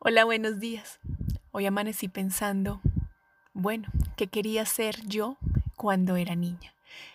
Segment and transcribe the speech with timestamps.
[0.00, 1.00] Hola, buenos días.
[1.50, 2.80] Hoy amanecí pensando,
[3.52, 5.38] bueno, ¿qué quería ser yo
[5.74, 6.72] cuando era niña?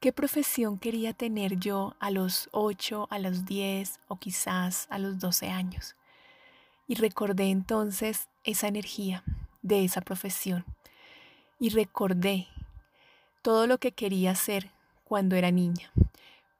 [0.00, 5.20] ¿Qué profesión quería tener yo a los 8, a los 10 o quizás a los
[5.20, 5.94] 12 años?
[6.88, 9.22] Y recordé entonces esa energía
[9.62, 10.64] de esa profesión.
[11.60, 12.48] Y recordé
[13.42, 14.72] todo lo que quería hacer
[15.04, 15.92] cuando era niña,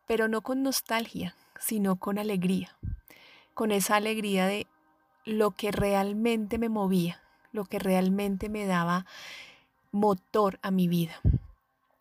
[0.07, 2.77] pero no con nostalgia, sino con alegría,
[3.53, 4.69] con esa alegría de
[5.25, 7.23] lo que realmente me movía,
[7.53, 9.07] lo que realmente me daba
[9.93, 11.21] motor a mi vida.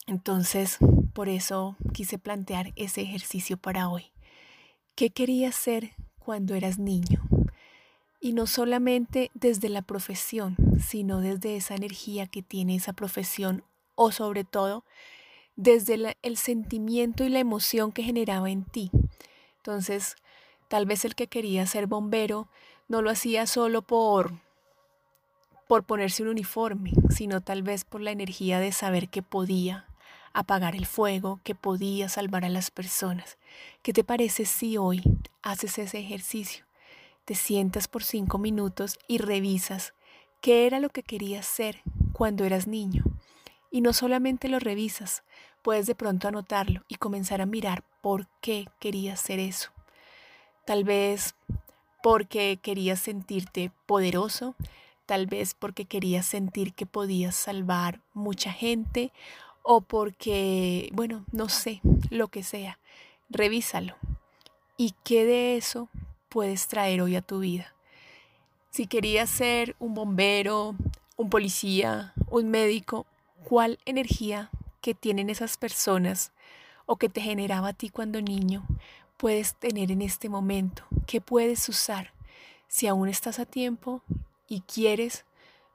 [0.07, 0.77] Entonces,
[1.13, 4.11] por eso quise plantear ese ejercicio para hoy.
[4.95, 7.21] ¿Qué querías ser cuando eras niño?
[8.19, 13.63] Y no solamente desde la profesión, sino desde esa energía que tiene esa profesión
[13.95, 14.85] o sobre todo
[15.55, 18.91] desde el sentimiento y la emoción que generaba en ti.
[19.57, 20.15] Entonces,
[20.67, 22.49] tal vez el que quería ser bombero
[22.87, 24.33] no lo hacía solo por
[25.67, 29.87] por ponerse un uniforme, sino tal vez por la energía de saber que podía
[30.33, 33.37] apagar el fuego, que podía salvar a las personas.
[33.81, 35.01] ¿Qué te parece si hoy
[35.41, 36.65] haces ese ejercicio?
[37.25, 39.93] Te sientas por cinco minutos y revisas
[40.41, 43.03] qué era lo que querías ser cuando eras niño.
[43.71, 45.23] Y no solamente lo revisas,
[45.61, 49.71] puedes de pronto anotarlo y comenzar a mirar por qué querías ser eso.
[50.65, 51.35] Tal vez
[52.03, 54.55] porque querías sentirte poderoso,
[55.05, 59.13] tal vez porque querías sentir que podías salvar mucha gente
[59.61, 62.77] o porque, bueno, no sé, lo que sea.
[63.29, 63.95] Revísalo.
[64.75, 65.87] ¿Y qué de eso
[66.27, 67.73] puedes traer hoy a tu vida?
[68.69, 70.75] Si querías ser un bombero,
[71.15, 73.05] un policía, un médico,
[73.45, 74.49] ¿cuál energía
[74.81, 76.33] que tienen esas personas
[76.85, 78.67] o que te generaba a ti cuando niño
[79.23, 80.83] puedes tener en este momento?
[81.07, 82.11] ¿Qué puedes usar?
[82.67, 84.01] Si aún estás a tiempo
[84.49, 85.23] y quieres,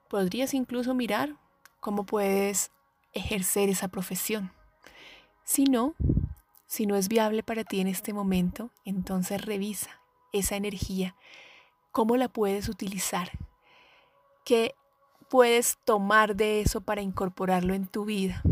[0.07, 1.35] podrías incluso mirar
[1.79, 2.71] cómo puedes
[3.11, 4.51] ejercer esa profesión.
[5.45, 5.95] Si no,
[6.67, 9.99] si no es viable para ti en este momento, entonces revisa
[10.31, 11.15] esa energía,
[11.91, 13.31] cómo la puedes utilizar,
[14.45, 14.75] qué
[15.27, 18.43] puedes tomar de eso para incorporarlo en tu vida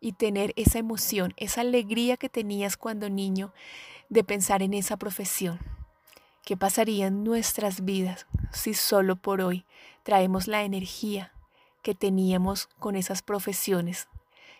[0.00, 3.52] y tener esa emoción, esa alegría que tenías cuando niño
[4.08, 5.58] de pensar en esa profesión.
[6.44, 9.64] ¿Qué pasaría en nuestras vidas si solo por hoy
[10.04, 11.32] traemos la energía
[11.82, 14.08] que teníamos con esas profesiones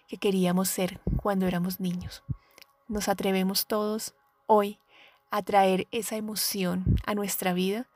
[0.08, 2.24] que queríamos ser cuando éramos niños?
[2.88, 4.14] ¿Nos atrevemos todos
[4.46, 4.78] hoy
[5.30, 7.88] a traer esa emoción a nuestra vida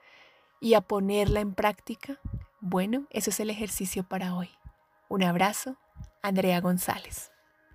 [0.60, 2.20] y a ponerla en práctica?
[2.60, 4.50] Bueno, ese es el ejercicio para hoy.
[5.08, 5.76] Un abrazo,
[6.22, 7.32] Andrea González.